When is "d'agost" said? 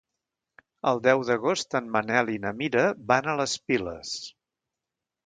1.27-1.77